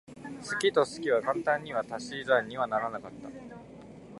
[0.49, 3.51] 好きと好きは簡単には足し算にはならなかったね。